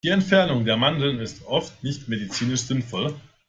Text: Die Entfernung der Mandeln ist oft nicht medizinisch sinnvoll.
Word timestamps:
Die 0.03 0.09
Entfernung 0.09 0.65
der 0.65 0.77
Mandeln 0.77 1.19
ist 1.19 1.45
oft 1.45 1.83
nicht 1.83 2.07
medizinisch 2.07 2.61
sinnvoll. 2.61 3.13